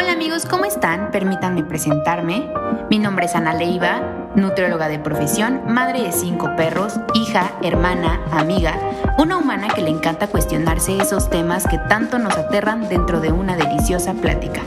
[0.00, 1.10] Hola amigos, ¿cómo están?
[1.10, 2.48] Permítanme presentarme.
[2.88, 8.78] Mi nombre es Ana Leiva, nutrióloga de profesión, madre de cinco perros, hija, hermana, amiga,
[9.18, 13.56] una humana que le encanta cuestionarse esos temas que tanto nos aterran dentro de una
[13.56, 14.60] deliciosa plática.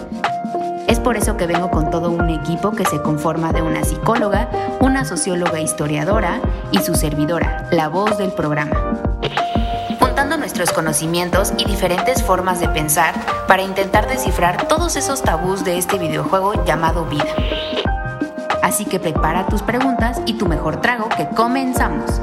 [0.90, 4.50] Es por eso que vengo con todo un equipo que se conforma de una psicóloga,
[4.82, 6.42] una socióloga historiadora
[6.72, 9.11] y su servidora, la voz del programa
[10.42, 13.14] nuestros conocimientos y diferentes formas de pensar
[13.48, 17.36] para intentar descifrar todos esos tabús de este videojuego llamado vida.
[18.64, 22.20] Así que prepara tus preguntas y tu mejor trago que comenzamos.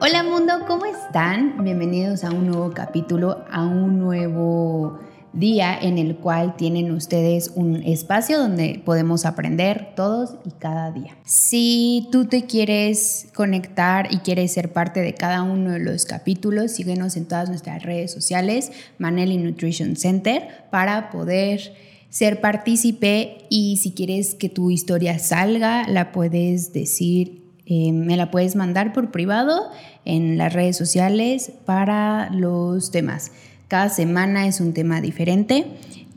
[0.00, 1.62] Hola mundo, ¿cómo están?
[1.62, 4.98] Bienvenidos a un nuevo capítulo, a un nuevo
[5.32, 11.16] día en el cual tienen ustedes un espacio donde podemos aprender todos y cada día.
[11.24, 16.72] Si tú te quieres conectar y quieres ser parte de cada uno de los capítulos,
[16.72, 21.74] síguenos en todas nuestras redes sociales, Maneli Nutrition Center, para poder
[22.10, 28.32] ser partícipe y si quieres que tu historia salga, la puedes decir, eh, me la
[28.32, 29.70] puedes mandar por privado
[30.04, 33.30] en las redes sociales para los demás.
[33.70, 35.64] Cada semana es un tema diferente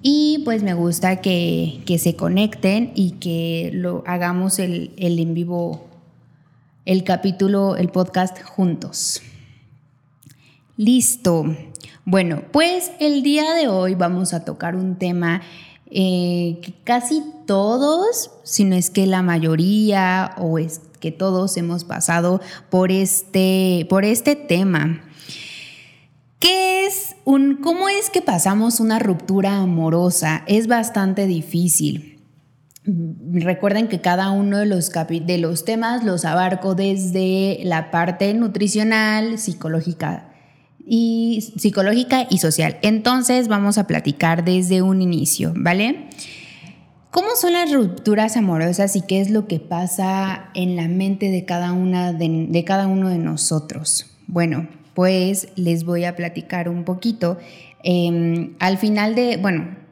[0.02, 5.86] y pues me gusta que, se conecten y que lo hagamos el, el en vivo,
[6.86, 9.22] el capítulo, el podcast juntos.
[10.78, 11.46] Listo.
[12.06, 15.44] Bueno, pues el día de hoy vamos a tocar un tema
[15.92, 21.84] eh, que casi todos, si no es que la mayoría o es que todos hemos
[21.84, 25.04] pasado por este, por este tema.
[26.40, 30.44] ¿Qué es un, ¿Cómo es que pasamos una ruptura amorosa?
[30.48, 32.22] Es bastante difícil.
[32.86, 39.40] Recuerden que cada uno de los, de los temas los abarco desde la parte nutricional,
[39.40, 40.34] psicológica
[40.86, 42.78] y, psicológica y social.
[42.82, 46.10] Entonces vamos a platicar desde un inicio, ¿vale?
[47.10, 51.46] ¿Cómo son las rupturas amorosas y qué es lo que pasa en la mente de
[51.46, 54.08] cada, una de cada uno de nosotros?
[54.28, 57.38] Bueno, pues les voy a platicar un poquito.
[57.84, 59.84] Em, al final de, bueno,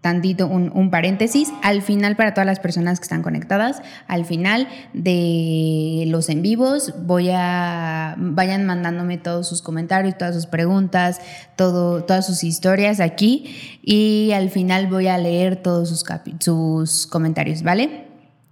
[0.00, 6.04] tantito un, paréntesis, al final para todas las personas que están conectadas, al final de
[6.06, 11.20] los en vivos voy a, vayan mandándome todos sus comentarios, todas sus preguntas,
[11.54, 16.04] todo, todas sus historias aquí y al final voy a leer todos sus,
[16.38, 18.06] sus comentarios, ¿vale?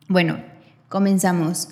[0.07, 0.41] Bueno,
[0.91, 1.69] comenzamos.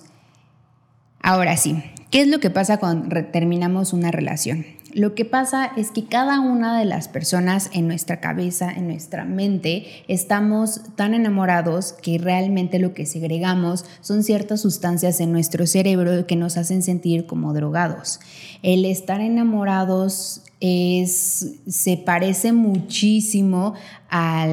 [1.21, 1.83] Ahora sí,
[2.17, 4.65] ¿Qué es lo que pasa cuando terminamos una relación?
[4.95, 9.27] Lo que pasa es que cada una de las personas en nuestra cabeza, en nuestra
[9.27, 16.27] mente, estamos tan enamorados que realmente lo que segregamos son ciertas sustancias en nuestro cerebro
[16.27, 18.19] que nos hacen sentir como drogados.
[18.63, 23.75] El estar enamorados es, se parece muchísimo
[24.09, 24.47] a,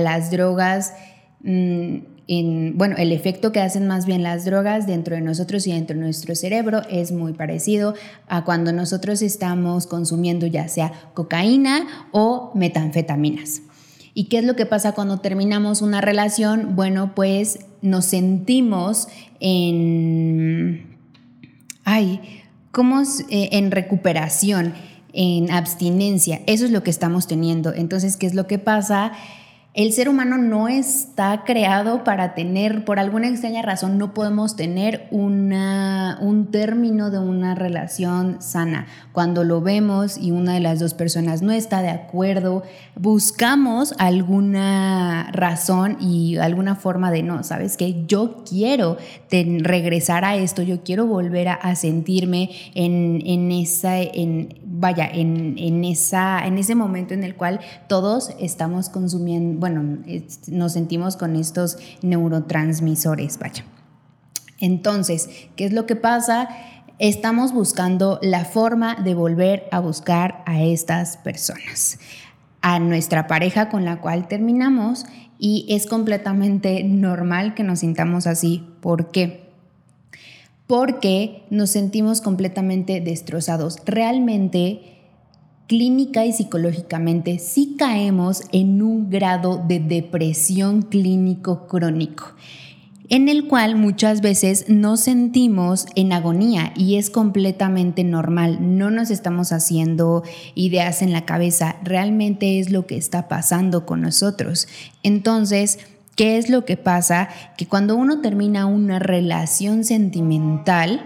[0.00, 0.94] las drogas.
[2.28, 6.02] Bueno, el efecto que hacen más bien las drogas dentro de nosotros y dentro de
[6.02, 7.94] nuestro cerebro es muy parecido
[8.26, 13.62] a cuando nosotros estamos consumiendo ya sea cocaína o metanfetaminas.
[14.12, 16.76] ¿Y qué es lo que pasa cuando terminamos una relación?
[16.76, 19.08] Bueno, pues nos sentimos
[19.40, 20.98] en...
[21.84, 22.20] Ay,
[22.72, 23.00] ¿cómo?
[23.30, 24.74] Eh, en recuperación,
[25.14, 26.42] en abstinencia.
[26.46, 27.72] Eso es lo que estamos teniendo.
[27.72, 29.12] Entonces, ¿qué es lo que pasa?
[29.78, 35.06] El ser humano no está creado para tener, por alguna extraña razón, no podemos tener
[35.12, 38.88] un término de una relación sana.
[39.12, 42.64] Cuando lo vemos y una de las dos personas no está de acuerdo,
[42.96, 48.04] buscamos alguna razón y alguna forma de no, ¿sabes qué?
[48.08, 48.96] Yo quiero
[49.30, 55.84] regresar a esto, yo quiero volver a, sentirme en, en, esa, en, vaya, en, en,
[55.84, 61.78] esa, en ese momento en el cual todos estamos consumiendo, bueno, nos sentimos con estos
[62.02, 63.64] neurotransmisores, vaya.
[64.60, 66.48] Entonces, ¿qué es lo que pasa?
[66.98, 72.00] Estamos buscando la forma de volver a buscar a estas personas,
[72.60, 75.06] a nuestra pareja con la cual terminamos
[75.38, 78.66] y es completamente normal que nos sintamos así.
[78.80, 79.48] ¿Por qué?
[80.66, 83.78] Porque nos sentimos completamente destrozados.
[83.86, 84.97] Realmente
[85.68, 92.34] clínica y psicológicamente sí caemos en un grado de depresión clínico crónico
[93.10, 98.58] en el cual muchas veces nos sentimos en agonía y es completamente normal.
[98.60, 100.24] No nos estamos haciendo
[100.54, 104.68] ideas en la cabeza, realmente es lo que está pasando con nosotros.
[105.02, 105.78] Entonces,
[106.18, 107.28] ¿Qué es lo que pasa?
[107.56, 111.04] Que cuando uno termina una relación sentimental,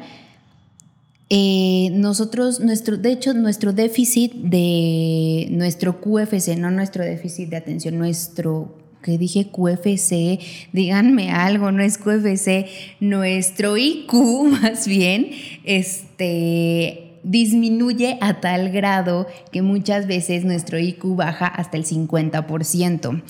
[1.34, 7.96] eh, nosotros, nuestro, de hecho, nuestro déficit de nuestro QFC, no nuestro déficit de atención,
[7.96, 10.38] nuestro que dije QFC,
[10.75, 12.67] díganme algo, no es QFC,
[13.00, 14.12] nuestro IQ
[14.62, 15.31] más bien,
[15.64, 23.23] este disminuye a tal grado que muchas veces nuestro IQ baja hasta el 50%.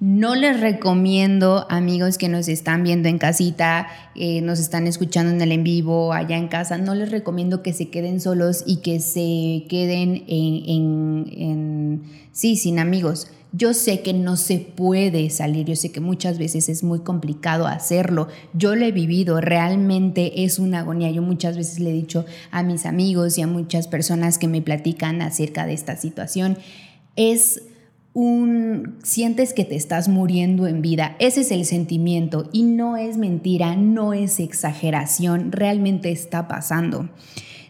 [0.00, 5.42] No les recomiendo, amigos que nos están viendo en casita, eh, nos están escuchando en
[5.42, 8.98] el en vivo, allá en casa, no les recomiendo que se queden solos y que
[9.00, 12.02] se queden en, en
[12.32, 13.30] sí, sin amigos.
[13.52, 17.66] Yo sé que no se puede salir, yo sé que muchas veces es muy complicado
[17.66, 18.28] hacerlo.
[18.54, 21.10] Yo lo he vivido, realmente es una agonía.
[21.10, 24.62] Yo muchas veces le he dicho a mis amigos y a muchas personas que me
[24.62, 26.56] platican acerca de esta situación,
[27.16, 27.60] es
[28.12, 31.16] un sientes que te estás muriendo en vida.
[31.18, 37.08] Ese es el sentimiento y no es mentira, no es exageración, realmente está pasando.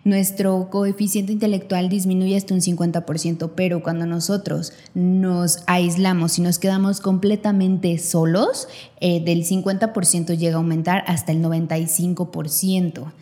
[0.02, 7.02] Nuestro coeficiente intelectual disminuye hasta un 50%, pero cuando nosotros nos aislamos y nos quedamos
[7.02, 8.66] completamente solos,
[9.00, 13.12] eh, del 50% llega a aumentar hasta el 95%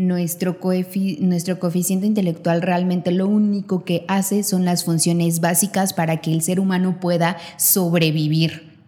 [0.00, 6.40] nuestro, coeficiente intelectual realmente lo único que hace son las funciones básicas para que el
[6.40, 8.78] ser humano pueda sobrevivir.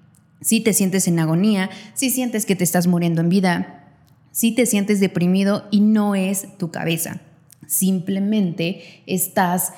[0.40, 3.94] Si te sientes en agonía, si sientes que te estás muriendo en vida,
[4.30, 7.20] si te sientes deprimido y no es tu cabeza,
[7.66, 9.72] simplemente estás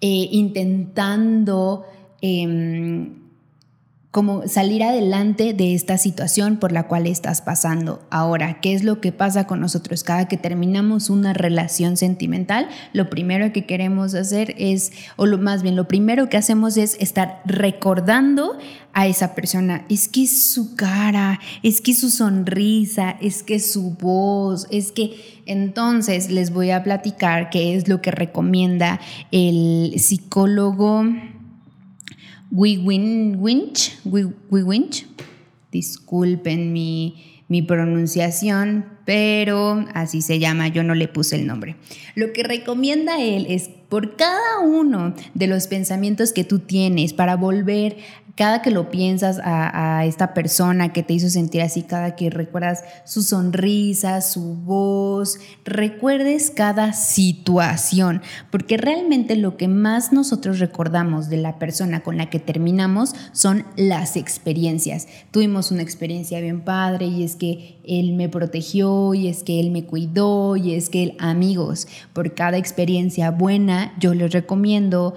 [0.00, 1.84] eh, intentando...
[2.20, 3.27] Em,
[4.10, 8.00] como salir adelante de esta situación por la cual estás pasando.
[8.10, 10.02] Ahora, ¿qué es lo que pasa con nosotros?
[10.02, 15.76] Cada que terminamos una relación sentimental, lo primero que queremos hacer es, o más bien,
[15.76, 18.56] lo primero que hacemos es estar recordando
[18.94, 19.84] a esa persona.
[19.90, 25.38] Es que su cara, es que su sonrisa, es que su voz, es que...
[25.48, 29.00] Entonces les voy a platicar qué es lo que recomienda
[29.32, 31.04] el psicólogo
[32.50, 35.06] Winch, Winch,
[35.70, 41.76] disculpen mi, mi pronunciación, pero así se llama, yo no le puse el nombre.
[42.14, 47.36] Lo que recomienda él es por cada uno de los pensamientos que tú tienes para
[47.36, 47.96] volver
[48.38, 52.84] cada que lo piensas a, esta persona que te hizo sentir así, cada que recuerdas
[53.04, 61.38] su sonrisa, su voz, recuerdes cada situación, porque realmente lo que más nosotros recordamos de
[61.38, 65.08] la persona con la que terminamos son las experiencias.
[65.32, 69.72] Tuvimos una experiencia bien padre y es que él me protegió y es que él
[69.72, 75.14] me cuidó y es que él, amigos, por cada experiencia buena, yo les recomiendo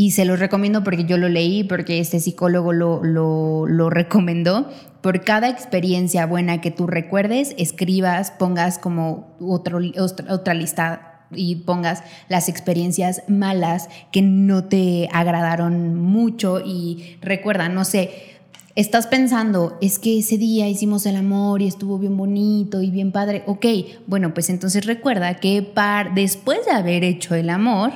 [0.00, 4.70] y se los recomiendo porque yo lo leí, porque este psicólogo lo, lo, recomendó.
[5.00, 9.80] Por cada experiencia buena que tú recuerdes, escribas, pongas como otro,
[10.28, 17.84] otra lista y pongas las experiencias malas que no te agradaron mucho y recuerda, no
[17.84, 18.38] sé,
[18.76, 23.10] estás pensando, es que ese día hicimos el amor y estuvo bien bonito y bien
[23.10, 23.66] padre, ok,
[24.06, 27.90] bueno, pues entonces recuerda que par, después de haber hecho el amor,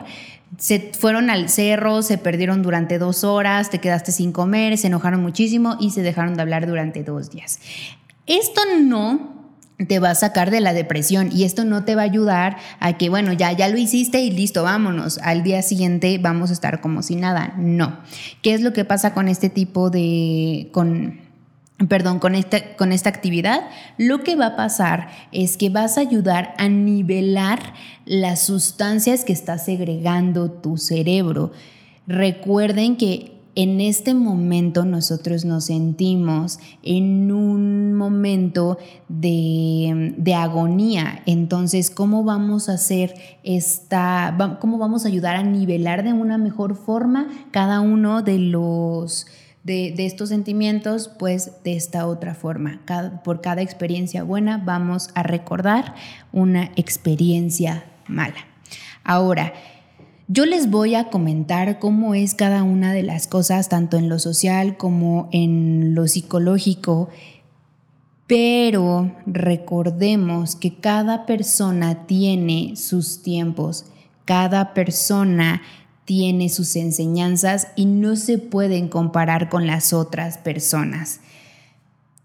[0.58, 5.22] se fueron al cerro, se perdieron durante dos horas, te quedaste sin comer, se enojaron
[5.22, 7.58] muchísimo y se dejaron de hablar durante dos días.
[8.26, 9.42] Esto no
[9.86, 12.96] te va a sacar de la depresión y esto no te va a ayudar a
[12.98, 16.80] que, bueno, ya, ya lo hiciste y listo, vámonos, al día siguiente vamos a estar
[16.80, 17.54] como si nada.
[17.56, 17.98] No.
[18.42, 20.68] ¿Qué es lo que pasa con este tipo de...
[20.72, 21.31] con
[21.88, 23.62] perdón, con esta, con esta actividad,
[23.98, 27.74] lo que va a pasar es que vas a ayudar a nivelar
[28.04, 31.52] las sustancias que está segregando tu cerebro.
[32.06, 41.22] Recuerden que en este momento nosotros nos sentimos en un momento de, de, agonía.
[41.26, 46.76] Entonces, ¿cómo vamos a hacer esta, cómo vamos a ayudar a nivelar de una mejor
[46.76, 49.26] forma cada uno de los
[49.64, 52.80] de, estos sentimientos, pues de esta otra forma.
[53.24, 55.94] por cada experiencia buena vamos a recordar
[56.32, 58.46] una experiencia mala.
[59.04, 59.52] Ahora,
[60.28, 64.18] yo les voy a comentar cómo es cada una de las cosas, tanto en lo
[64.18, 67.08] social como en lo psicológico,
[68.26, 73.84] pero recordemos que cada persona tiene sus tiempos,
[74.24, 75.81] cada persona tiene
[76.48, 81.20] sus enseñanzas y no se pueden comparar con las otras personas.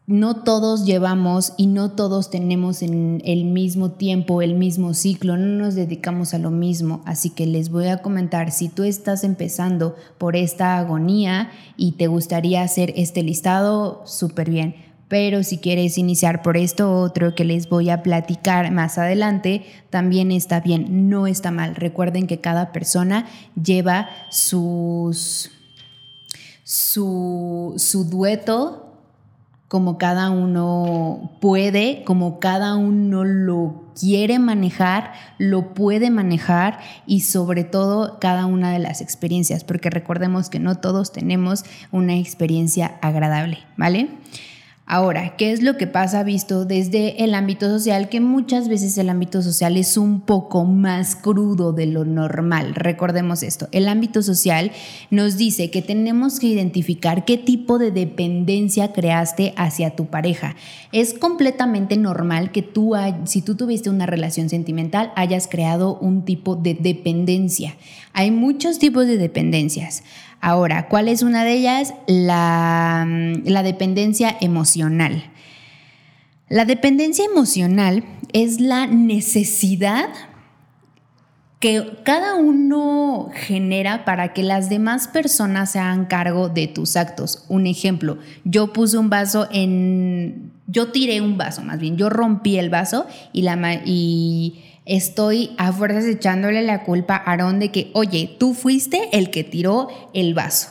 [0.07, 5.48] no todos llevamos y no todos tenemos en el mismo tiempo, el mismo ciclo, no
[5.48, 7.01] nos dedicamos a lo mismo.
[7.03, 12.07] Así que les voy a comentar, si tú estás empezando por esta agonía y te
[12.07, 14.87] gustaría hacer este listado, súper bien.
[15.07, 20.31] Pero si quieres iniciar por esto otro que les voy a platicar más adelante, también
[20.31, 21.75] está bien, no está mal.
[21.75, 23.25] Recuerden que cada persona
[23.61, 25.51] lleva sus,
[26.63, 28.87] su, su dueto
[29.67, 37.63] como cada uno puede, como cada uno lo quiere manejar, lo puede manejar y sobre
[37.65, 43.59] todo cada una de las experiencias, porque recordemos que no todos tenemos una experiencia agradable,
[43.75, 44.09] ¿vale?
[44.89, 48.08] Ahora, ¿qué es lo que pasa visto desde el ámbito social?
[48.08, 52.74] Que muchas veces el ámbito social es un poco más crudo de lo normal.
[52.74, 54.72] Recordemos esto, el ámbito social
[55.12, 60.56] nos dice que tenemos que identificar qué tipo de dependencia creaste hacia tu pareja.
[60.94, 62.94] Es completamente normal que tú,
[63.25, 67.75] si tú tuviste una relación sentimental, hayas creado un tipo de dependencia.
[68.13, 70.03] Hay muchos tipos de dependencias.
[70.41, 71.94] Ahora, ¿cuál es una de ellas?
[72.08, 73.08] La,
[73.44, 75.32] la dependencia emocional.
[76.50, 78.03] La dependencia emocional
[78.34, 80.10] es la necesidad
[81.60, 87.46] que cada uno genera para que las demás personas se hagan cargo de tus actos.
[87.50, 90.51] Un ejemplo, yo puse un vaso en...
[90.67, 95.72] Yo tiré un vaso, más bien, yo rompí el vaso y, la, y estoy a
[95.72, 100.34] fuerzas echándole la culpa a Aarón de que, oye, tú fuiste el que tiró el
[100.34, 100.70] vaso.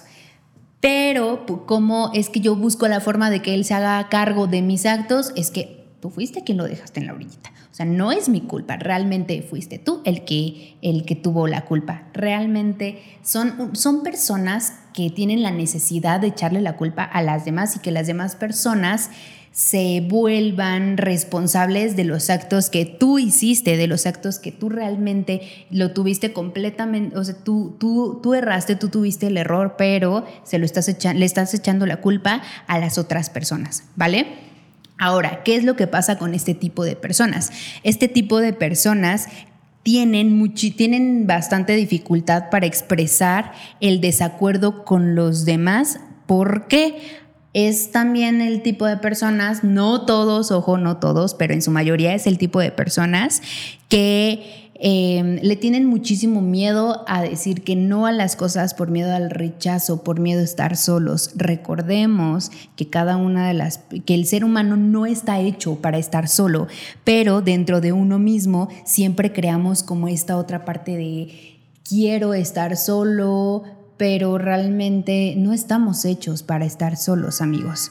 [0.81, 4.63] Pero como es que yo busco la forma de que él se haga cargo de
[4.63, 7.53] mis actos, es que tú fuiste quien lo dejaste en la orillita.
[7.71, 11.67] O sea, no es mi culpa, realmente fuiste tú el que, el que tuvo la
[11.67, 12.05] culpa.
[12.15, 17.77] Realmente son, son personas que tienen la necesidad de echarle la culpa a las demás
[17.77, 19.11] y que las demás personas
[19.57, 25.41] se vuelvan responsables de los actos que tú hiciste, de los actos que tú realmente
[25.71, 30.59] lo tuviste completamente, o sea, tú, tú, tú erraste, tú tuviste el error, pero se
[30.59, 34.27] lo estás le estás echando la culpa a las otras personas, ¿vale?
[34.99, 37.51] Ahora, ¿qué es lo que pasa con este tipo de personas?
[37.83, 39.27] Este tipo de personas
[39.83, 45.99] tienen, tienen bastante dificultad para expresar el desacuerdo con los demás.
[46.27, 47.25] ¿Por qué?
[47.57, 52.15] Es también el tipo de personas, no todos, ojo, no todos, pero en su mayoría
[52.15, 53.41] es el tipo de personas
[53.89, 59.11] que em, le tienen muchísimo miedo a decir que no a las cosas por miedo
[59.15, 61.31] al rechazo, por miedo a estar solos.
[61.35, 66.29] Recordemos que cada una de las, que el ser humano no está hecho para estar
[66.29, 66.67] solo,
[67.05, 71.57] pero dentro de uno mismo siempre creamos como esta otra parte de
[71.89, 73.63] quiero estar solo,
[73.97, 77.91] pero realmente no estamos hechos para estar solos, amigos.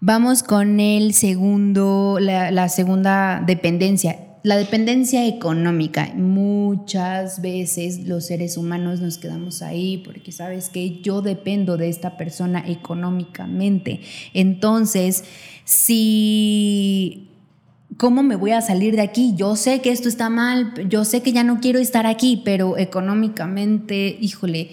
[0.00, 6.10] Vamos con el segundo, la, segunda dependencia, la dependencia económica.
[6.14, 12.16] Muchas veces los seres humanos nos quedamos ahí porque sabes que yo dependo de esta
[12.16, 14.00] persona económicamente.
[14.32, 15.24] Entonces,
[15.64, 17.30] si
[17.98, 19.34] ¿cómo me voy a salir de aquí?
[19.36, 22.78] Yo sé que esto está mal, yo sé que ya no quiero estar aquí, pero
[22.78, 24.70] económicamente, híjole,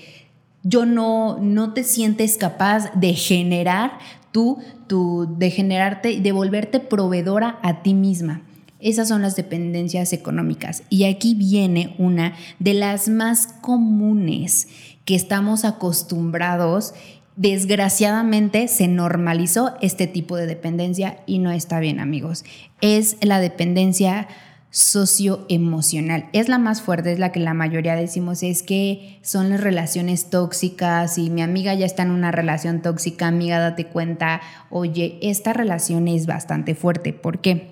[0.63, 3.99] yo no, no te sientes capaz de generar
[4.31, 8.41] tú, tú, de generarte, de volverte proveedora a ti misma.
[8.79, 10.83] Esas son las dependencias económicas.
[10.89, 14.67] Y aquí viene una de las más comunes
[15.05, 16.93] que estamos acostumbrados.
[17.35, 22.43] Desgraciadamente se normalizó este tipo de dependencia y no está bien amigos.
[22.81, 24.27] Es la dependencia
[24.69, 26.29] socioemocional.
[26.33, 30.29] Es la más fuerte, es la que la mayoría decimos, es que son las relaciones
[30.29, 35.53] tóxicas y mi amiga ya está en una relación tóxica, amiga, date cuenta, oye, esta
[35.53, 37.13] relación es bastante fuerte.
[37.13, 37.71] ¿Por qué?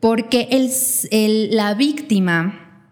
[0.00, 2.84] Porque el, la víctima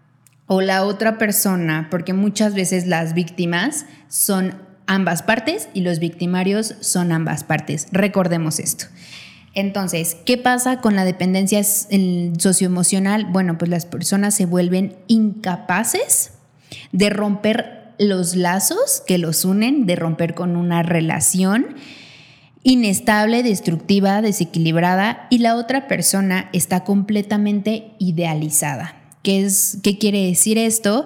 [0.47, 4.55] o la otra persona, porque muchas veces las víctimas son
[4.87, 7.87] ambas partes y los victimarios son ambas partes.
[7.91, 8.85] Recordemos esto.
[9.53, 13.25] Entonces, ¿qué pasa con la dependencia socioemocional?
[13.25, 16.31] Bueno, pues las personas se vuelven incapaces
[16.91, 21.75] de romper los lazos que los unen, de romper con una relación
[22.63, 28.95] inestable, destructiva, desequilibrada y la otra persona está completamente idealizada.
[29.23, 31.05] ¿Qué, es, qué quiere decir esto?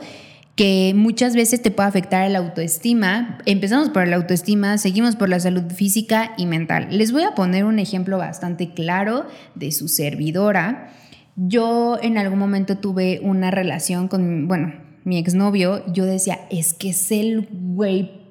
[0.56, 3.40] Que muchas veces te puede afectar la autoestima.
[3.46, 6.88] Empezamos por la autoestima, seguimos por la salud física y mental.
[6.92, 10.94] Les voy a poner un ejemplo bastante claro de su servidora.
[11.36, 15.84] Yo en algún momento tuve una relación con, bueno, mi exnovio.
[15.92, 18.24] Yo decía, es que es el güey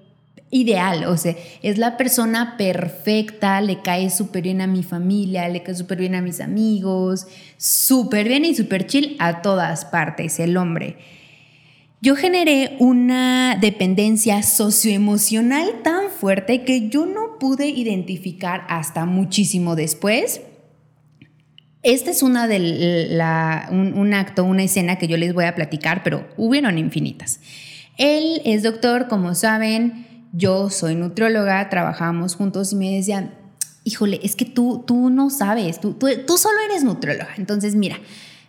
[0.55, 5.62] ideal, o sea, es la persona perfecta, le cae súper bien a mi familia, le
[5.62, 7.26] cae súper bien a mis amigos,
[7.57, 10.99] súper bien y súper chill a todas partes, el hombre.
[12.04, 20.40] Yo generé una dependencia socioemocional tan fuerte que yo no pude identificar hasta muchísimo después.
[21.85, 23.16] Esta es una de
[23.71, 27.38] un acto, una escena que yo les voy a platicar, pero hubieron infinitas.
[27.99, 33.32] Él es doctor, como saben, yo soy nutrióloga, trabajamos juntos y me decían,
[33.85, 37.35] híjole, es que tú, tú no sabes, tú, tú, tú solo eres nutrióloga.
[37.37, 38.00] Entonces, mira,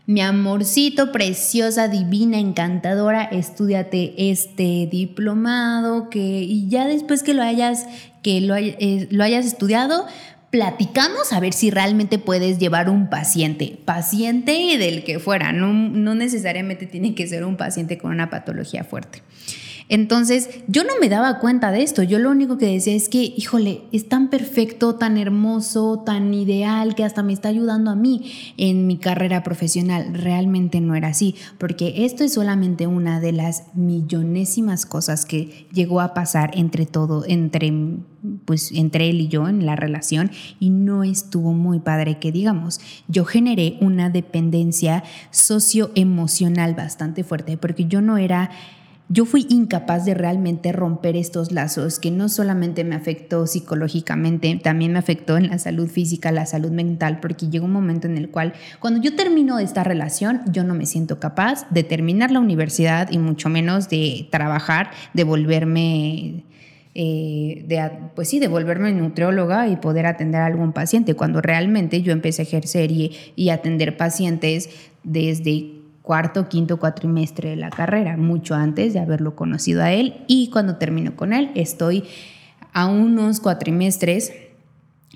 [0.05, 7.85] mi amorcito, preciosa, divina, encantadora, estudiate este diplomado, que, y ya después que lo hayas,
[8.21, 10.05] que lo, eh, lo hayas estudiado,
[10.49, 16.15] platicamos a ver si realmente puedes llevar un paciente, paciente del que fuera, no, no
[16.15, 19.21] necesariamente tiene que ser un paciente con una patología fuerte.
[19.93, 22.01] Entonces, yo no me daba cuenta de esto.
[22.01, 26.95] Yo lo único que decía es que, híjole, es tan perfecto, tan hermoso, tan ideal,
[26.95, 30.15] que hasta me está ayudando a mí en mi carrera profesional.
[30.15, 36.01] Realmente no era así, porque esto es solamente una de las millonésimas cosas que llegó
[36.01, 37.71] a pasar entre todo, entre
[38.45, 42.79] pues entre él y yo en la relación y no estuvo muy padre que digamos.
[43.07, 48.49] Yo generé una dependencia socioemocional bastante fuerte porque yo no era
[49.09, 54.93] yo fui incapaz de realmente romper estos lazos que no solamente me afectó psicológicamente, también
[54.93, 58.29] me afectó en la salud física, la salud mental, porque llegó un momento en el
[58.29, 63.11] cual cuando yo termino esta relación, yo no me siento capaz de terminar la universidad
[63.11, 66.45] y mucho menos de trabajar, de volverme...
[66.95, 72.03] Eh, de, pues sí, de volverme nutrióloga y poder atender a algún paciente, cuando realmente
[72.03, 74.69] yo empecé a ejercer y, y atender pacientes
[75.03, 80.49] desde cuarto, quinto cuatrimestre de la carrera, mucho antes de haberlo conocido a él y
[80.49, 82.03] cuando termino con él estoy
[82.73, 84.33] a unos cuatrimestres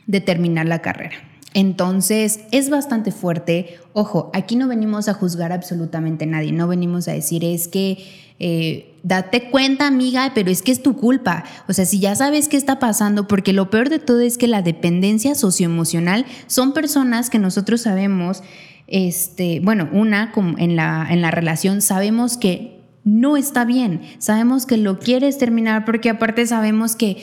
[0.08, 1.18] de terminar la carrera.
[1.54, 3.80] Entonces es bastante fuerte.
[3.94, 7.98] Ojo, aquí no venimos a juzgar absolutamente a nadie, no venimos a decir es que
[8.40, 11.44] eh, date cuenta amiga, pero es que es tu culpa.
[11.68, 14.48] O sea, si ya sabes qué está pasando, porque lo peor de todo es que
[14.48, 18.44] la dependencia socioemocional son personas que nosotros sabemos
[18.88, 24.78] este, bueno, una en la, en la relación sabemos que no está bien, sabemos que
[24.78, 27.18] lo quieres terminar porque aparte sabemos que,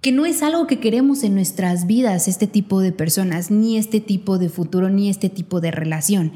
[0.00, 4.00] que no es algo que queremos en nuestras vidas, este tipo de personas, ni este
[4.00, 6.32] tipo de futuro, ni este tipo de relación.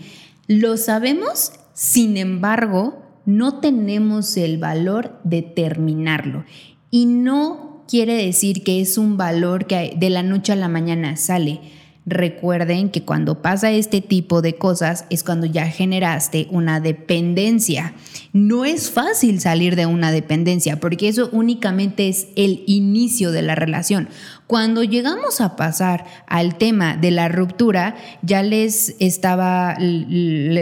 [0.47, 6.45] Lo sabemos, sin embargo, no tenemos el valor de terminarlo.
[6.91, 11.17] Y no quiere decir que es un valor que de la noche a la mañana
[11.17, 11.61] sale
[12.09, 17.93] Recuerden que cuando pasa este tipo de cosas es cuando ya generaste una dependencia.
[18.33, 23.55] No es fácil salir de una dependencia porque eso únicamente es el inicio de la
[23.55, 24.09] relación.
[24.47, 29.77] Cuando llegamos a pasar al tema de la ruptura, ya les estaba,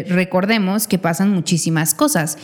[0.08, 2.38] recordemos que pasan muchísimas cosas.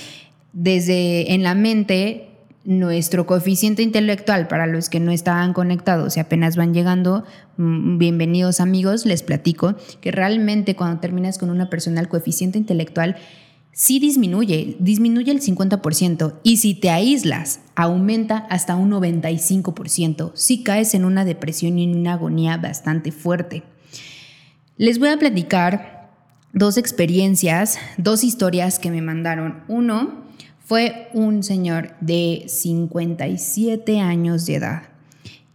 [0.53, 2.32] Desde en la mente
[2.65, 7.25] nuestro coeficiente intelectual, para los que no estaban conectados y apenas van llegando,
[7.57, 13.17] mm, bienvenidos amigos, les platico que realmente cuando terminas con una persona coeficiente intelectual
[13.73, 20.95] sí disminuye, disminuye el 50% y si te aíslas aumenta hasta un 95%, si caes
[20.95, 23.65] en una depresión y en una agonía bastante fuerte.
[24.77, 26.11] Les voy a platicar
[26.53, 29.63] dos experiencias, dos historias que me mandaron.
[29.69, 30.23] Uno,
[30.73, 34.85] fue un señor de 57 años de edad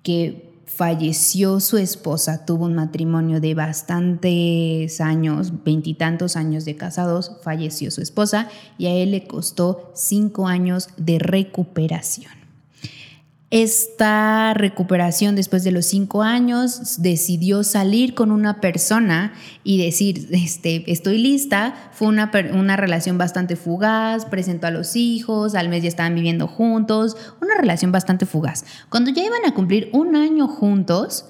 [0.03, 7.89] que falleció su esposa, tuvo un matrimonio de bastantes años, veintitantos años de casados, falleció
[7.89, 12.36] su esposa y a él le costó cinco años de recuperación.
[13.49, 19.33] Esta recuperación después de los cinco años decidió salir con una persona
[19.63, 21.73] y decir, este, estoy lista.
[21.93, 26.47] Fue una, una relación bastante fugaz, presentó a los hijos, al mes ya estaban viviendo
[26.47, 28.65] juntos, una relación bastante fugaz.
[28.89, 31.23] Cuando ya iban a cumplir un año juntos,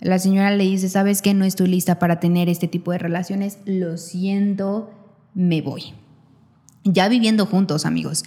[0.00, 1.34] la señora le dice, ¿sabes qué?
[1.34, 4.90] No estoy lista para tener este tipo de relaciones, lo siento,
[5.34, 5.92] me voy.
[6.84, 8.24] Ya viviendo juntos, amigos.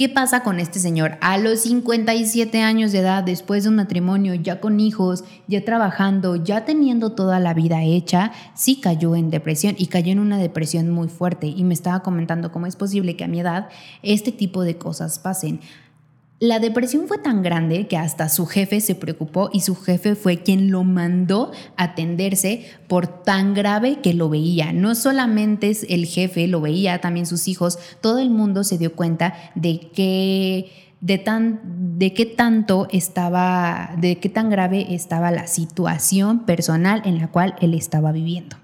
[0.00, 1.18] ¿Qué pasa con este señor?
[1.20, 6.36] A los 57 años de edad, después de un matrimonio, ya con hijos, ya trabajando,
[6.36, 10.88] ya teniendo toda la vida hecha, sí cayó en depresión y cayó en una depresión
[10.88, 11.48] muy fuerte.
[11.48, 13.68] Y me estaba comentando cómo es posible que a mi edad
[14.02, 15.60] este tipo de cosas pasen.
[16.40, 20.38] La depresión fue tan grande que hasta su jefe se preocupó y su jefe fue
[20.42, 24.72] quien lo mandó a atenderse por tan grave que lo veía.
[24.72, 29.34] No solamente el jefe lo veía, también sus hijos, todo el mundo se dio cuenta
[29.54, 30.72] de que
[31.02, 31.60] de, tan,
[31.98, 37.54] de qué tanto estaba, de qué tan grave estaba la situación personal en la cual
[37.60, 38.56] él estaba viviendo.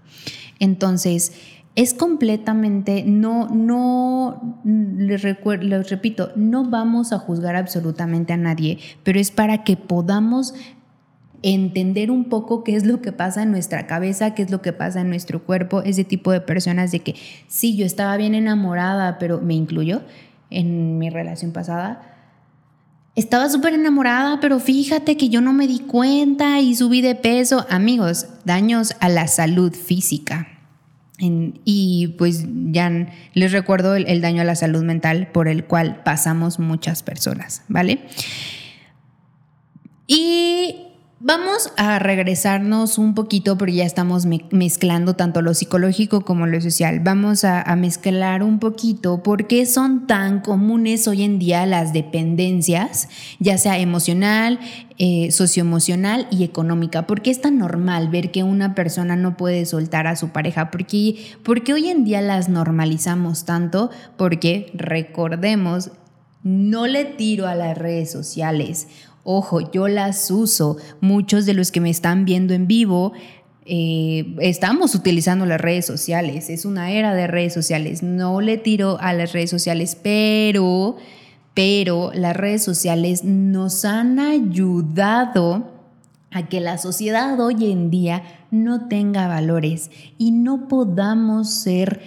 [0.58, 1.32] Entonces,
[1.76, 8.78] es completamente, no, no, les, recuerdo, les repito, no vamos a juzgar absolutamente a nadie,
[9.04, 10.54] pero es para que podamos
[11.42, 14.72] entender un poco qué es lo que pasa en nuestra cabeza, qué es lo que
[14.72, 17.14] pasa en nuestro cuerpo, ese tipo de personas de que
[17.46, 20.00] sí, yo estaba bien enamorada, pero me incluyo
[20.48, 22.00] en mi relación pasada.
[23.16, 27.66] Estaba súper enamorada, pero fíjate que yo no me di cuenta y subí de peso.
[27.68, 30.55] Amigos, daños a la salud física
[31.18, 36.58] y pues ya les recuerdo el, daño a la salud mental por el cual pasamos
[36.58, 38.00] muchas personas, ¿vale?
[40.06, 40.85] Y
[41.26, 47.00] Vamos a regresarnos un poquito porque ya estamos mezclando tanto lo psicológico como lo social.
[47.00, 53.08] Vamos a, mezclar un poquito por qué son tan comunes hoy en día las dependencias,
[53.40, 54.60] ya sea emocional,
[54.98, 57.08] eh, socioemocional y económica.
[57.08, 60.70] ¿Por qué es tan normal ver que una persona no puede soltar a su pareja?
[60.70, 65.90] Porque, porque hoy en día las normalizamos tanto porque recordemos,
[66.44, 68.86] no le tiro a las redes sociales
[69.28, 70.76] Ojo, yo las uso.
[71.00, 73.12] Muchos de los que me están viendo en vivo
[73.68, 76.48] eh, estamos utilizando las redes sociales.
[76.48, 78.04] Es una era de redes sociales.
[78.04, 80.96] No le tiro a las redes sociales, pero,
[81.54, 85.72] pero las redes sociales nos han ayudado
[86.30, 92.00] a que la sociedad hoy en día no tenga valores y no podamos ser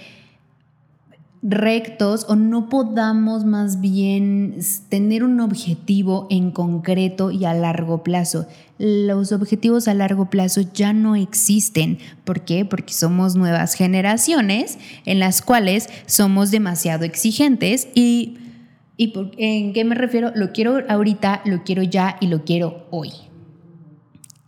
[1.41, 8.47] rectos o no podamos más bien tener un objetivo en concreto y a largo plazo.
[8.77, 11.99] Los objetivos a largo plazo ya no existen.
[12.25, 12.65] ¿Por qué?
[12.65, 18.37] Porque somos nuevas generaciones en las cuales somos demasiado exigentes y,
[18.97, 20.31] y ¿en qué me refiero?
[20.35, 23.11] Lo quiero ahorita, lo quiero ya y lo quiero hoy.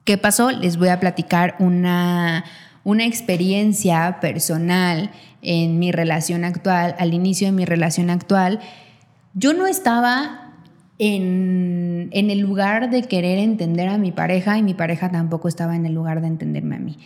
[0.04, 0.52] ¿Qué pasó?
[0.52, 2.44] Les voy a platicar una,
[2.84, 8.60] una experiencia personal en mi relación actual, al inicio de mi relación actual,
[9.34, 10.42] yo no estaba
[11.00, 15.86] en, el lugar de querer entender a mi pareja y mi pareja tampoco estaba en
[15.86, 16.98] el lugar de entenderme a mí.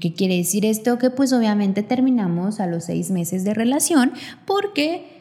[0.00, 0.98] ¿Qué quiere decir esto?
[0.98, 4.12] Que pues obviamente terminamos a los seis meses de relación
[4.44, 5.13] porque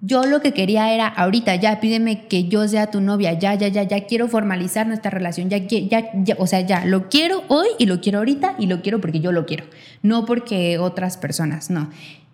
[0.00, 3.68] yo lo que quería era, ahorita ya pídeme que yo sea tu novia, ya, ya,
[3.68, 7.66] ya, ya quiero formalizar nuestra relación, ya, ya, ya, o sea, ya, lo quiero hoy
[7.78, 9.64] y lo quiero ahorita y lo quiero porque yo lo quiero,
[10.02, 11.90] no porque otras personas, no.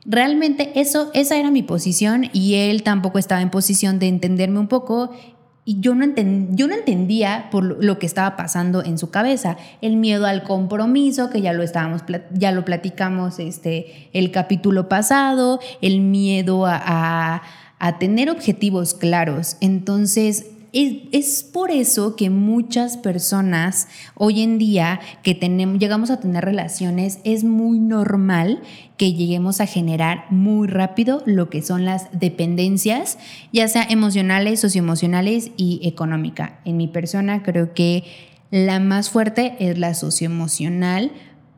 [0.06, 4.68] Realmente eso, esa era mi posición y él tampoco estaba en posición de entenderme un
[4.68, 5.16] poco
[5.64, 6.04] y yo no,
[6.50, 9.56] yo no entendía por lo que estaba pasando en su cabeza.
[9.80, 15.60] El miedo al compromiso, que ya lo estábamos, ya lo platicamos este, el capítulo pasado,
[15.80, 17.42] el miedo a,
[17.78, 19.56] a tener objetivos claros.
[19.60, 27.20] Entonces, es, por eso que muchas personas hoy en día que llegamos a tener relaciones,
[27.22, 28.60] es muy normal
[28.96, 33.18] que lleguemos a generar muy rápido lo que son las dependencias,
[33.52, 36.58] ya sea emocionales, socioemocionales y económica.
[36.64, 38.02] En mi persona creo que
[38.50, 41.12] la más fuerte es la socioemocional,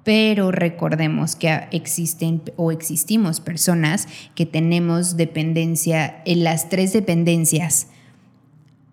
[0.05, 7.88] pero recordemos que existen o existimos personas que tenemos dependencia en las tres dependencias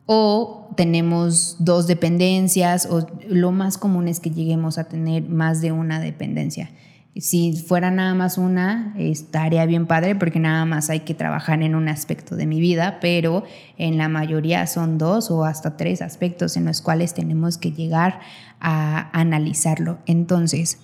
[0.05, 5.71] o tenemos dos dependencias o lo más común es que lleguemos a tener más de
[5.71, 6.71] una dependencia.
[7.15, 11.75] Si fuera nada más una, estaría bien padre porque nada más hay que trabajar en
[11.75, 13.43] un aspecto de mi vida, pero
[13.77, 18.19] en la mayoría son dos o hasta tres aspectos en los cuales tenemos que llegar
[18.59, 19.99] a analizarlo.
[20.07, 20.79] Entonces,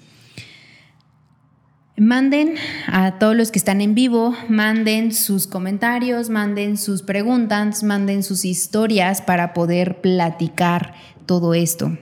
[1.99, 2.55] Manden
[2.88, 8.45] a todos los que están en vivo, manden sus comentarios, manden sus preguntas, manden sus
[8.45, 10.93] historias para poder platicar
[11.25, 11.97] todo esto.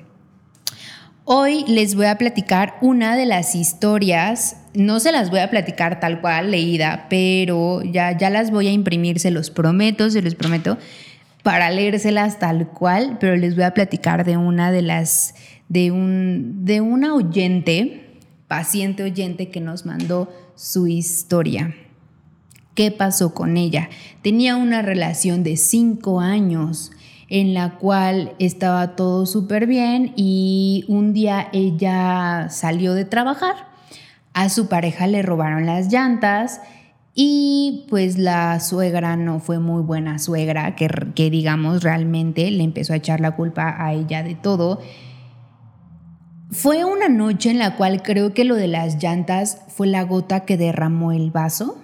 [1.25, 5.99] Hoy les voy a platicar una de las historias, no se las voy a platicar
[5.99, 10.35] tal cual leída, pero ya, ya las voy a imprimir, se los prometo, se los
[10.35, 10.77] prometo,
[11.41, 15.33] para leérselas tal cual, pero les voy a platicar de una de las,
[15.69, 18.06] de un, de una oyente
[18.47, 21.75] paciente oyente que nos mandó su historia.
[22.73, 23.89] ¿Qué pasó con ella?
[24.21, 26.91] Tenía una relación de cinco años
[27.29, 33.55] en la cual estaba todo súper bien y un día ella salió de trabajar,
[34.33, 36.61] a su pareja le robaron las llantas
[37.15, 42.93] y pues la suegra no fue muy buena suegra, que, que digamos realmente le empezó
[42.93, 44.79] a echar la culpa a ella de todo
[46.49, 50.45] fue una noche en la cual creo que lo de las llantas fue la gota
[50.45, 51.77] que derramó el vaso.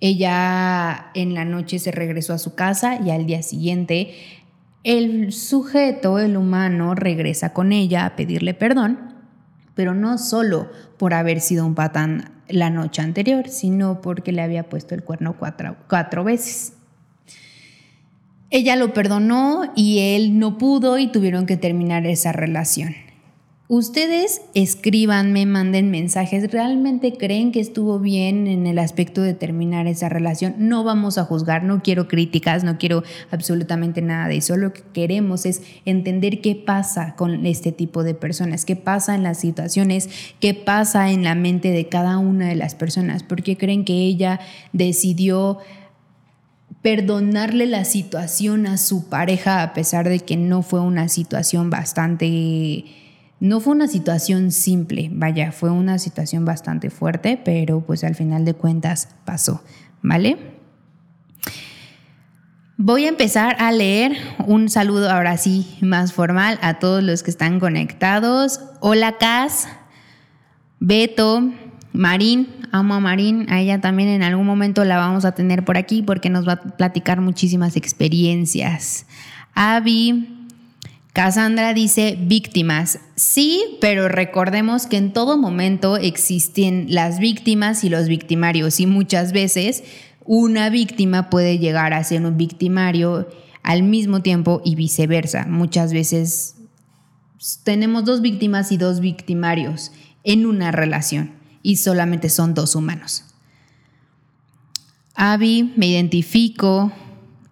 [0.00, 4.14] Ella en la noche se regresó a su casa y al día siguiente
[4.82, 9.14] el sujeto, el humano, regresa con ella a pedirle perdón,
[9.74, 14.68] pero no solo por haber sido un patán la noche anterior, sino porque le había
[14.68, 16.74] puesto el cuerno cuatro, cuatro veces.
[18.50, 23.05] Ella lo perdonó y él no pudo y tuvieron que terminar esa relación.
[23.68, 26.52] Ustedes escríbanme, manden mensajes.
[26.52, 30.54] ¿Realmente creen que estuvo bien en el aspecto de terminar esa relación?
[30.58, 33.02] No vamos a juzgar, no quiero críticas, no quiero
[33.32, 34.56] absolutamente nada de eso.
[34.56, 39.24] Lo que queremos es entender qué pasa con este tipo de personas, qué pasa en
[39.24, 43.24] las situaciones, qué pasa en la mente de cada una de las personas.
[43.24, 44.38] ¿Por qué creen que ella
[44.72, 45.58] decidió
[46.82, 52.84] perdonarle la situación a su pareja a pesar de que no fue una situación bastante
[53.38, 58.44] no fue una situación simple, vaya, fue una situación bastante fuerte, pero pues al final
[58.44, 59.62] de cuentas pasó,
[60.02, 60.38] ¿vale?
[62.78, 67.30] Voy a empezar a leer un saludo ahora sí más formal a todos los que
[67.30, 68.60] están conectados.
[68.80, 69.66] Hola Cas,
[70.78, 71.42] Beto,
[71.94, 75.78] Marín, amo a Marín, a ella también en algún momento la vamos a tener por
[75.78, 79.06] aquí porque nos va a platicar muchísimas experiencias.
[79.54, 80.35] Avi,
[81.16, 82.98] Cassandra dice víctimas.
[83.14, 89.32] Sí, pero recordemos que en todo momento existen las víctimas y los victimarios y muchas
[89.32, 89.82] veces
[90.26, 93.30] una víctima puede llegar a ser un victimario
[93.62, 95.46] al mismo tiempo y viceversa.
[95.48, 96.56] Muchas veces
[97.64, 103.24] tenemos dos víctimas y dos victimarios en una relación y solamente son dos humanos.
[105.14, 106.92] Avi, me identifico.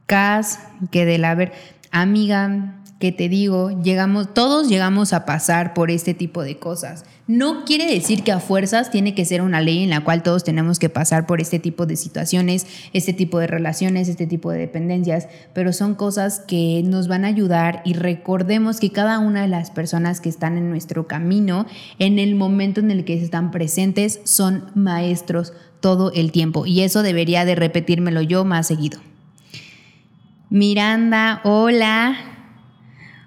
[0.05, 0.59] Cas,
[0.91, 1.55] que de la ver,
[1.91, 7.05] amiga, que te digo, llegamos, todos llegamos a pasar por este tipo de cosas.
[7.27, 10.45] No quiere decir que a fuerzas tiene que ser una ley en la cual todos
[10.45, 14.59] tenemos que pasar por este tipo de situaciones, este tipo de relaciones, este tipo de
[14.59, 19.49] dependencias, pero son cosas que nos van a ayudar y recordemos que cada una de
[19.49, 21.67] las personas que están en nuestro camino,
[21.99, 27.03] en el momento en el que están presentes, son maestros todo el tiempo y eso
[27.03, 29.01] debería de repetírmelo yo más seguido.
[30.51, 32.34] Miranda, hola.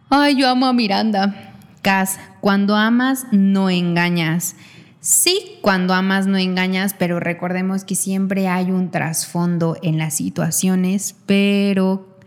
[0.09, 1.53] Ay, yo amo a Miranda.
[1.81, 4.55] Cas, cuando amas, no engañas.
[5.01, 11.15] Sí, cuando amas no engañas, pero recordemos que siempre hay un trasfondo en las situaciones,
[11.25, 12.17] pero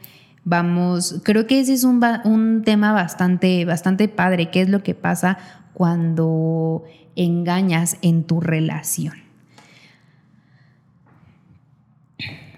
[0.45, 4.95] vamos, creo que ese es un, un, tema bastante, bastante padre, qué es lo que
[4.95, 5.38] pasa
[5.73, 6.85] cuando
[7.16, 9.14] engañas en tu relación.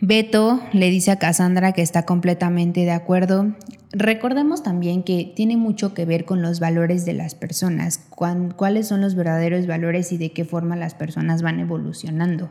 [0.00, 3.54] Beto le dice a Cassandra que está completamente de acuerdo.
[3.92, 9.02] Recordemos también que tiene mucho que ver con los valores de las personas, cuáles son
[9.02, 12.50] los verdaderos valores y de qué forma las personas van evolucionando.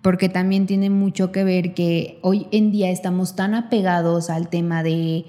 [0.00, 4.84] Porque también tiene mucho que ver que hoy en día estamos tan apegados al tema
[4.84, 5.24] de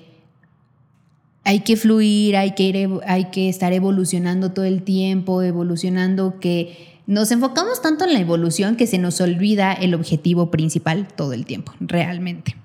[1.43, 7.31] hay que fluir, hay que, hay que estar evolucionando todo el tiempo, evolucionando que nos
[7.31, 11.73] enfocamos tanto en la evolución que se nos olvida el objetivo principal todo el tiempo,
[11.79, 12.55] realmente.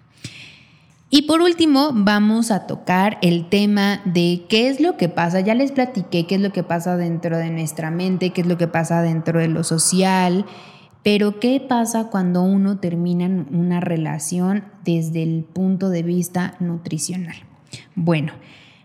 [1.08, 5.40] Y por último, vamos a tocar el tema de qué es lo que pasa.
[5.40, 8.58] Ya les platiqué qué es lo que pasa dentro de nuestra mente, qué es lo
[8.58, 10.46] que pasa dentro de lo social,
[11.04, 17.36] pero qué pasa cuando uno termina una relación desde el punto de vista nutricional.
[17.94, 18.32] Bueno,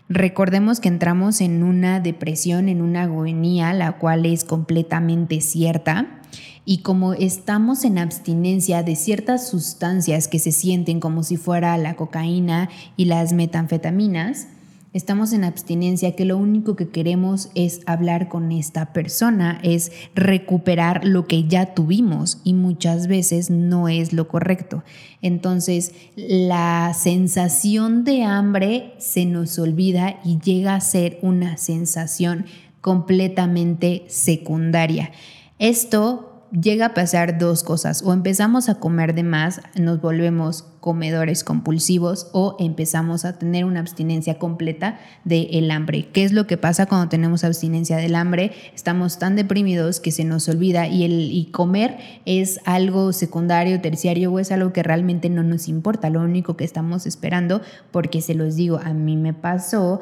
[0.08, 6.21] recordemos que entramos en una depresión, en una agonía, la cual es completamente cierta
[6.64, 11.94] y como estamos en abstinencia de ciertas sustancias que se sienten como si fuera la
[11.94, 14.46] cocaína y las metanfetaminas,
[14.92, 21.04] estamos en abstinencia que lo único que queremos es hablar con esta persona, es recuperar
[21.04, 24.84] lo que ya tuvimos y muchas veces no es lo correcto.
[25.20, 32.46] Entonces la sensación de hambre se nos olvida y llega a ser una sensación
[32.80, 35.10] completamente secundaria.
[35.58, 41.44] Esto llega a pasar dos cosas, o empezamos a comer de más, nos volvemos comedores
[41.44, 46.08] compulsivos o empezamos a tener una abstinencia completa del hambre.
[46.12, 48.52] ¿Qué es lo que pasa cuando tenemos abstinencia del hambre?
[48.74, 54.32] Estamos tan deprimidos que se nos olvida y el y comer es algo secundario, terciario
[54.32, 57.62] o es algo que realmente no nos importa, lo único que estamos esperando,
[57.92, 60.00] porque se los digo, a mí me pasó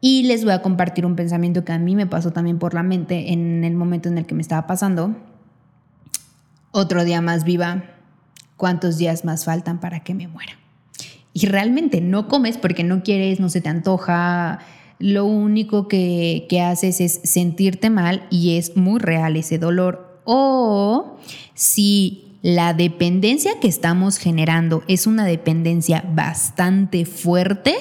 [0.00, 2.84] y les voy a compartir un pensamiento que a mí me pasó también por la
[2.84, 5.16] mente en el momento en el que me estaba pasando
[6.78, 7.84] otro día más viva,
[8.56, 10.52] ¿cuántos días más faltan para que me muera?
[11.32, 14.60] Y realmente no comes porque no quieres, no se te antoja,
[14.98, 20.20] lo único que, que haces es sentirte mal y es muy real ese dolor.
[20.24, 21.18] O
[21.54, 27.74] si la dependencia que estamos generando es una dependencia bastante fuerte,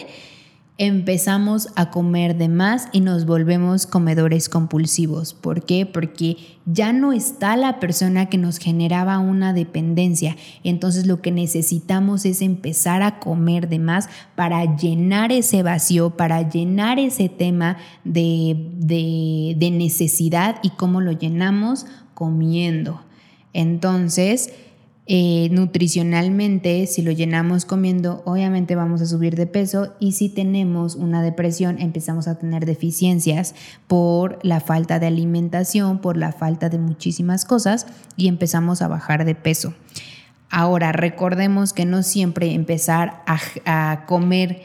[0.80, 5.34] empezamos a comer de más y nos volvemos comedores compulsivos.
[5.34, 5.88] ¿Por qué?
[5.88, 10.36] Porque ya no está la persona que nos generaba una dependencia.
[10.64, 16.48] Entonces lo que necesitamos es empezar a comer de más para llenar ese vacío, para
[16.48, 23.02] llenar ese tema de, de, necesidad y cómo lo llenamos comiendo.
[23.54, 24.54] Entonces,
[25.10, 30.96] eh, nutricionalmente, si lo llenamos comiendo, obviamente vamos a subir de peso y si tenemos
[30.96, 33.56] una depresión, empezamos a tener deficiencias
[33.88, 39.24] por la falta de alimentación, por la falta de muchísimas cosas y empezamos a bajar
[39.24, 39.74] de peso.
[40.50, 44.62] Ahora, recordemos que no siempre empezar a, a comer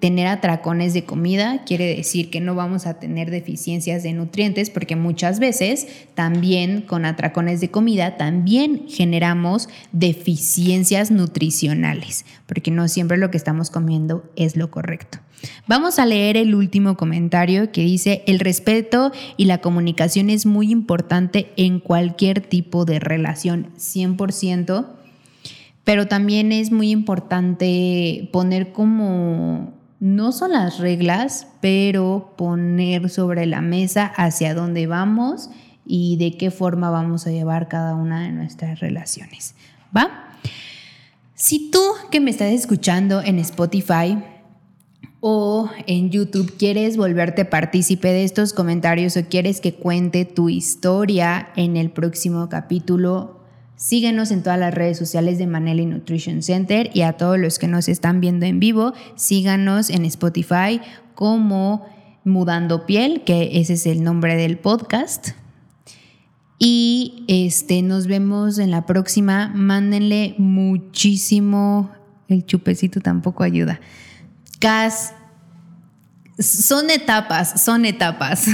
[0.00, 4.96] tener atracones de comida quiere decir que no vamos a tener deficiencias de nutrientes porque
[4.96, 13.30] muchas veces también con atracones de comida también generamos deficiencias nutricionales porque no siempre lo
[13.30, 15.18] que estamos comiendo es lo correcto.
[15.66, 20.70] Vamos a leer el último comentario que dice, el respeto y la comunicación es muy
[20.70, 24.86] importante en cualquier tipo de relación, 100%,
[25.84, 33.60] pero también es muy importante poner como no son las reglas, pero poner sobre la
[33.60, 35.50] mesa hacia dónde vamos
[35.86, 39.54] y de qué forma vamos a llevar cada una de nuestras relaciones.
[39.96, 40.26] ¿Va?
[41.34, 41.80] Si tú
[42.10, 44.18] que me estás escuchando en Spotify
[45.20, 51.48] o en YouTube quieres volverte partícipe de estos comentarios o quieres que cuente tu historia
[51.56, 53.35] en el próximo capítulo,
[53.76, 57.68] Síguenos en todas las redes sociales de Maneli Nutrition Center y a todos los que
[57.68, 60.80] nos están viendo en vivo, síganos en Spotify
[61.14, 61.86] como
[62.24, 65.28] Mudando Piel, que ese es el nombre del podcast.
[66.58, 69.52] Y este, nos vemos en la próxima.
[69.54, 71.90] Mándenle muchísimo.
[72.28, 73.80] El chupecito tampoco ayuda.
[74.58, 75.12] Cas.
[76.38, 78.46] Son etapas, son etapas.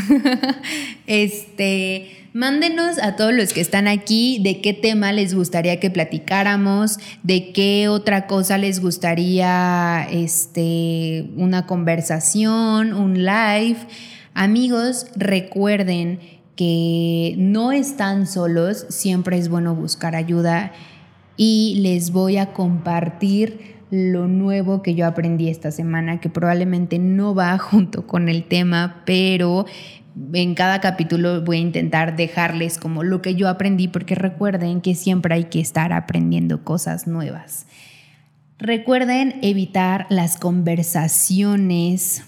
[1.06, 2.21] este.
[2.34, 7.52] Mándenos a todos los que están aquí de qué tema les gustaría que platicáramos, de
[7.52, 13.76] qué otra cosa les gustaría este, una conversación, un live.
[14.32, 16.20] Amigos, recuerden
[16.56, 20.72] que no están solos, siempre es bueno buscar ayuda
[21.36, 27.34] y les voy a compartir lo nuevo que yo aprendí esta semana, que probablemente no
[27.34, 29.66] va junto con el tema, pero
[30.32, 34.94] en cada capítulo voy a intentar dejarles como lo que yo aprendí, porque recuerden que
[34.94, 37.66] siempre hay que estar aprendiendo cosas nuevas.
[38.58, 42.22] Recuerden evitar las conversaciones.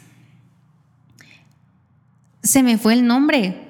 [2.42, 3.68] Se me fue el nombre.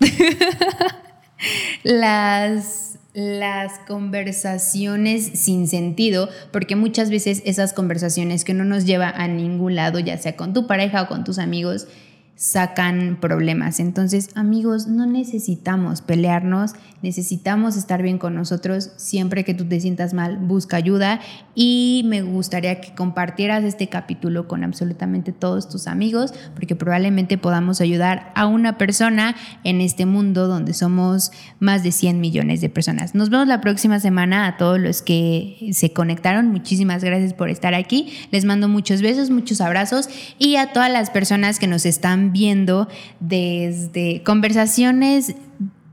[1.82, 9.28] las, las conversaciones sin sentido, porque muchas veces esas conversaciones que no nos lleva a
[9.28, 11.88] ningún lado, ya sea con tu pareja o con tus amigos,
[12.36, 13.78] sacan problemas.
[13.78, 18.90] Entonces, amigos, no necesitamos pelearnos, necesitamos estar bien con nosotros.
[18.96, 21.20] Siempre que tú te sientas mal, busca ayuda
[21.54, 27.80] y me gustaría que compartieras este capítulo con absolutamente todos tus amigos, porque probablemente podamos
[27.80, 33.14] ayudar a una persona en este mundo donde somos más de 100 millones de personas.
[33.14, 36.48] Nos vemos la próxima semana a todos los que se conectaron.
[36.48, 38.12] Muchísimas gracias por estar aquí.
[38.30, 42.86] Les mando muchos besos, muchos abrazos y a todas las personas que nos están viendo
[43.18, 45.34] desde conversaciones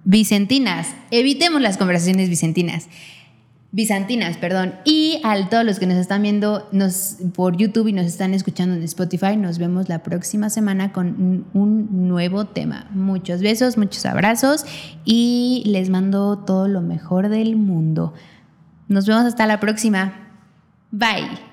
[0.04, 0.94] vicentinas.
[1.10, 2.88] Evitemos las conversaciones vicentinas.
[3.72, 4.74] Bizantinas, perdón.
[4.84, 8.76] Y a todos los que nos están viendo nos, por YouTube y nos están escuchando
[8.76, 12.88] en Spotify, nos vemos la próxima semana con un nuevo tema.
[12.92, 14.66] Muchos besos, muchos abrazos
[15.06, 18.14] y les mando todo lo mejor del mundo.
[18.88, 20.14] Nos vemos hasta la próxima.
[20.92, 21.49] Bye.